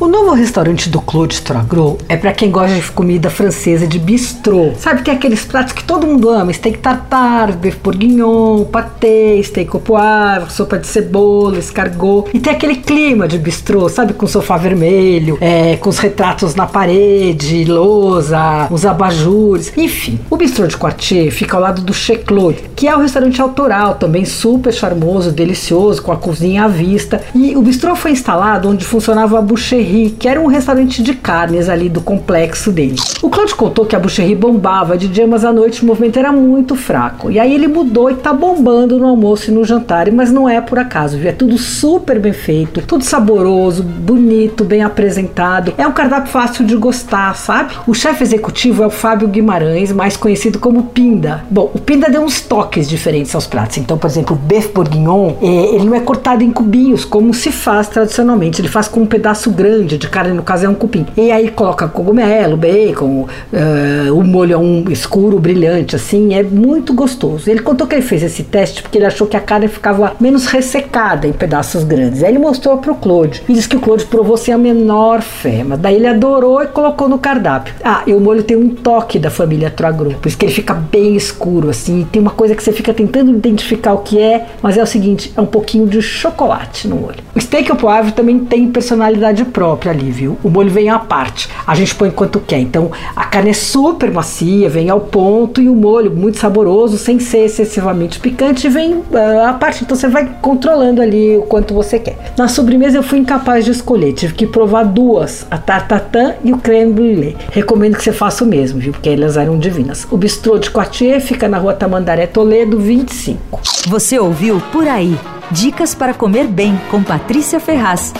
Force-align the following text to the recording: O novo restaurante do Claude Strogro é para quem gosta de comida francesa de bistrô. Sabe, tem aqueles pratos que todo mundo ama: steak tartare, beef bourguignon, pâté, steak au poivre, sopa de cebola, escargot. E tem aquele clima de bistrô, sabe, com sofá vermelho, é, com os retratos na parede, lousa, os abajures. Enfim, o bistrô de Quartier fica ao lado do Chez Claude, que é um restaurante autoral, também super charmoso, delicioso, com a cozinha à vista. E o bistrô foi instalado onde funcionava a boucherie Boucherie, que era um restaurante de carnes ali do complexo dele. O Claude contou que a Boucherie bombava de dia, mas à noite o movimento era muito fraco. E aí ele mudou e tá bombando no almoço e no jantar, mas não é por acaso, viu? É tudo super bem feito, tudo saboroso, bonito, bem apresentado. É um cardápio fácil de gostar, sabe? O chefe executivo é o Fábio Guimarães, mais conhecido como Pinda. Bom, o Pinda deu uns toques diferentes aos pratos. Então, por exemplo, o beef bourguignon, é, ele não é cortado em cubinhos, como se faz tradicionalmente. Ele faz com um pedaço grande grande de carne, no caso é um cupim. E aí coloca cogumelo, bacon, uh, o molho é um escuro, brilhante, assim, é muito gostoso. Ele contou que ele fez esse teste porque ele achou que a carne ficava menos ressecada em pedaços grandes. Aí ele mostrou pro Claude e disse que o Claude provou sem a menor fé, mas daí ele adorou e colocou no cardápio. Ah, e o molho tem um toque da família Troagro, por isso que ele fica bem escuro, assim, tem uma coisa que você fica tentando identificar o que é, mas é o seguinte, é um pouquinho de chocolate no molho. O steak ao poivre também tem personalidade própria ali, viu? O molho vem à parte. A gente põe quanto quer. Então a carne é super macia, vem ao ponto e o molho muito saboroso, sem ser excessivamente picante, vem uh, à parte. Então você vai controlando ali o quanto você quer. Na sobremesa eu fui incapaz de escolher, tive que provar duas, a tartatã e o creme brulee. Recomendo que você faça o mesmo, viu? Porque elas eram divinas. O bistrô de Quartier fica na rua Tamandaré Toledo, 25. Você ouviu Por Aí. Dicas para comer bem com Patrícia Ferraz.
O 0.00 0.08
novo 0.08 0.32
restaurante 0.32 0.88
do 0.88 0.98
Claude 0.98 1.34
Strogro 1.34 1.98
é 2.08 2.16
para 2.16 2.32
quem 2.32 2.50
gosta 2.50 2.74
de 2.74 2.90
comida 2.90 3.28
francesa 3.28 3.86
de 3.86 3.98
bistrô. 3.98 4.72
Sabe, 4.78 5.02
tem 5.02 5.12
aqueles 5.12 5.44
pratos 5.44 5.74
que 5.74 5.84
todo 5.84 6.06
mundo 6.06 6.30
ama: 6.30 6.50
steak 6.54 6.78
tartare, 6.78 7.52
beef 7.52 7.76
bourguignon, 7.84 8.64
pâté, 8.64 9.38
steak 9.42 9.68
au 9.74 9.78
poivre, 9.78 10.50
sopa 10.50 10.78
de 10.78 10.86
cebola, 10.86 11.58
escargot. 11.58 12.30
E 12.32 12.40
tem 12.40 12.54
aquele 12.54 12.76
clima 12.76 13.28
de 13.28 13.36
bistrô, 13.36 13.90
sabe, 13.90 14.14
com 14.14 14.26
sofá 14.26 14.56
vermelho, 14.56 15.36
é, 15.38 15.76
com 15.76 15.90
os 15.90 15.98
retratos 15.98 16.54
na 16.54 16.66
parede, 16.66 17.66
lousa, 17.66 18.68
os 18.70 18.86
abajures. 18.86 19.70
Enfim, 19.76 20.18
o 20.30 20.36
bistrô 20.38 20.66
de 20.66 20.78
Quartier 20.78 21.30
fica 21.30 21.58
ao 21.58 21.62
lado 21.62 21.82
do 21.82 21.92
Chez 21.92 22.24
Claude, 22.24 22.70
que 22.74 22.88
é 22.88 22.96
um 22.96 23.02
restaurante 23.02 23.42
autoral, 23.42 23.96
também 23.96 24.24
super 24.24 24.72
charmoso, 24.72 25.30
delicioso, 25.30 26.00
com 26.00 26.10
a 26.10 26.16
cozinha 26.16 26.64
à 26.64 26.68
vista. 26.68 27.20
E 27.34 27.54
o 27.54 27.60
bistrô 27.60 27.94
foi 27.94 28.12
instalado 28.12 28.66
onde 28.66 28.82
funcionava 28.82 29.38
a 29.38 29.42
boucherie 29.42 29.89
Boucherie, 29.90 30.10
que 30.10 30.28
era 30.28 30.40
um 30.40 30.46
restaurante 30.46 31.02
de 31.02 31.14
carnes 31.14 31.68
ali 31.68 31.88
do 31.88 32.00
complexo 32.00 32.70
dele. 32.70 32.96
O 33.20 33.28
Claude 33.28 33.54
contou 33.54 33.84
que 33.84 33.96
a 33.96 33.98
Boucherie 33.98 34.34
bombava 34.34 34.96
de 34.96 35.08
dia, 35.08 35.26
mas 35.26 35.44
à 35.44 35.52
noite 35.52 35.82
o 35.82 35.86
movimento 35.86 36.18
era 36.18 36.32
muito 36.32 36.76
fraco. 36.76 37.30
E 37.30 37.38
aí 37.38 37.52
ele 37.52 37.66
mudou 37.66 38.10
e 38.10 38.14
tá 38.14 38.32
bombando 38.32 38.98
no 38.98 39.06
almoço 39.06 39.50
e 39.50 39.54
no 39.54 39.64
jantar, 39.64 40.10
mas 40.12 40.30
não 40.30 40.48
é 40.48 40.60
por 40.60 40.78
acaso, 40.78 41.18
viu? 41.18 41.28
É 41.28 41.32
tudo 41.32 41.58
super 41.58 42.18
bem 42.18 42.32
feito, 42.32 42.82
tudo 42.82 43.04
saboroso, 43.04 43.82
bonito, 43.82 44.64
bem 44.64 44.82
apresentado. 44.82 45.74
É 45.76 45.86
um 45.86 45.92
cardápio 45.92 46.30
fácil 46.30 46.64
de 46.64 46.76
gostar, 46.76 47.34
sabe? 47.34 47.74
O 47.86 47.94
chefe 47.94 48.22
executivo 48.22 48.82
é 48.82 48.86
o 48.86 48.90
Fábio 48.90 49.28
Guimarães, 49.28 49.92
mais 49.92 50.16
conhecido 50.16 50.58
como 50.58 50.84
Pinda. 50.84 51.44
Bom, 51.50 51.70
o 51.74 51.78
Pinda 51.78 52.08
deu 52.08 52.22
uns 52.22 52.40
toques 52.40 52.88
diferentes 52.88 53.34
aos 53.34 53.46
pratos. 53.46 53.78
Então, 53.78 53.98
por 53.98 54.06
exemplo, 54.06 54.36
o 54.36 54.38
beef 54.38 54.68
bourguignon, 54.72 55.32
é, 55.42 55.74
ele 55.74 55.84
não 55.84 55.94
é 55.94 56.00
cortado 56.00 56.44
em 56.44 56.50
cubinhos, 56.50 57.04
como 57.04 57.34
se 57.34 57.50
faz 57.50 57.88
tradicionalmente. 57.88 58.60
Ele 58.60 58.68
faz 58.68 58.88
com 58.88 59.00
um 59.00 59.06
pedaço 59.06 59.50
grande 59.50 59.79
grande 59.80 59.98
de 59.98 60.08
carne, 60.08 60.32
no 60.32 60.42
caso 60.42 60.66
é 60.66 60.68
um 60.68 60.74
cupim. 60.74 61.06
E 61.16 61.30
aí 61.30 61.50
coloca 61.50 61.88
cogumelo, 61.88 62.56
bacon, 62.56 63.26
uh, 63.52 64.14
o 64.14 64.22
molho 64.22 64.54
é 64.54 64.58
um 64.58 64.84
escuro, 64.90 65.38
brilhante, 65.38 65.96
assim, 65.96 66.34
é 66.34 66.42
muito 66.42 66.92
gostoso. 66.92 67.50
Ele 67.50 67.60
contou 67.60 67.86
que 67.86 67.94
ele 67.94 68.02
fez 68.02 68.22
esse 68.22 68.42
teste 68.42 68.82
porque 68.82 68.98
ele 68.98 69.06
achou 69.06 69.26
que 69.26 69.36
a 69.36 69.40
carne 69.40 69.68
ficava 69.68 70.14
menos 70.20 70.46
ressecada 70.46 71.26
em 71.26 71.32
pedaços 71.32 71.84
grandes. 71.84 72.22
Aí 72.22 72.30
ele 72.30 72.38
mostrou 72.38 72.76
pro 72.78 72.94
Claude 72.94 73.42
e 73.48 73.52
disse 73.52 73.68
que 73.68 73.76
o 73.76 73.80
Claude 73.80 74.04
provou 74.04 74.36
sem 74.36 74.52
a 74.52 74.58
menor 74.58 75.22
fé, 75.22 75.64
mas 75.64 75.78
daí 75.78 75.96
ele 75.96 76.06
adorou 76.06 76.62
e 76.62 76.66
colocou 76.66 77.08
no 77.08 77.18
cardápio. 77.18 77.74
Ah, 77.82 78.02
e 78.06 78.12
o 78.12 78.20
molho 78.20 78.42
tem 78.42 78.56
um 78.56 78.70
toque 78.70 79.18
da 79.18 79.30
família 79.30 79.70
Troagro, 79.70 80.14
por 80.20 80.28
isso 80.28 80.36
que 80.36 80.44
ele 80.44 80.52
fica 80.52 80.74
bem 80.74 81.16
escuro, 81.16 81.70
assim, 81.70 82.06
tem 82.10 82.20
uma 82.20 82.30
coisa 82.30 82.54
que 82.54 82.62
você 82.62 82.72
fica 82.72 82.92
tentando 82.92 83.30
identificar 83.30 83.94
o 83.94 83.98
que 83.98 84.18
é, 84.20 84.46
mas 84.62 84.76
é 84.76 84.82
o 84.82 84.86
seguinte, 84.86 85.32
é 85.36 85.40
um 85.40 85.46
pouquinho 85.46 85.86
de 85.86 86.02
chocolate 86.02 86.88
no 86.88 86.96
molho. 86.96 87.18
O 87.34 87.40
steak 87.40 87.70
ao 87.70 87.76
poivre 87.76 88.12
também 88.12 88.38
tem 88.40 88.70
personalidade 88.70 89.44
própria 89.44 89.69
ali, 89.88 90.10
viu? 90.10 90.38
O 90.42 90.48
molho 90.48 90.70
vem 90.70 90.88
à 90.88 90.98
parte. 90.98 91.48
A 91.66 91.74
gente 91.74 91.94
põe 91.94 92.10
quanto 92.10 92.40
quer. 92.40 92.58
Então 92.58 92.90
a 93.14 93.24
carne 93.24 93.50
é 93.50 93.54
super 93.54 94.10
macia, 94.10 94.68
vem 94.68 94.90
ao 94.90 95.00
ponto 95.00 95.60
e 95.60 95.68
o 95.68 95.74
molho 95.74 96.10
muito 96.10 96.38
saboroso, 96.38 96.96
sem 96.98 97.18
ser 97.18 97.44
excessivamente 97.44 98.18
picante, 98.20 98.68
vem 98.68 98.94
uh, 98.94 99.46
à 99.48 99.52
parte. 99.52 99.84
Então 99.84 99.96
você 99.96 100.08
vai 100.08 100.28
controlando 100.40 101.02
ali 101.02 101.36
o 101.36 101.42
quanto 101.42 101.74
você 101.74 101.98
quer. 101.98 102.32
Na 102.36 102.48
sobremesa 102.48 102.96
eu 102.96 103.02
fui 103.02 103.18
incapaz 103.18 103.64
de 103.64 103.70
escolher, 103.70 104.12
tive 104.12 104.34
que 104.34 104.46
provar 104.46 104.84
duas, 104.84 105.46
a 105.50 105.58
tartatã 105.58 106.34
e 106.42 106.52
o 106.52 106.58
creme 106.58 106.92
brulee. 106.92 107.36
Recomendo 107.50 107.96
que 107.96 108.02
você 108.02 108.12
faça 108.12 108.44
o 108.44 108.46
mesmo, 108.46 108.80
viu? 108.80 108.92
Porque 108.92 109.08
elas 109.08 109.36
eram 109.36 109.58
divinas. 109.58 110.06
O 110.10 110.16
bistrô 110.16 110.58
de 110.58 110.70
Quartier 110.70 111.20
fica 111.20 111.48
na 111.48 111.58
rua 111.58 111.74
Tamandaré 111.74 112.26
Toledo, 112.26 112.78
25. 112.78 113.60
Você 113.88 114.18
ouviu 114.18 114.60
Por 114.72 114.86
Aí. 114.86 115.16
Dicas 115.50 115.94
para 115.94 116.14
comer 116.14 116.46
bem 116.46 116.78
com 116.90 117.02
Patrícia 117.02 117.58
Ferraz. 117.58 118.12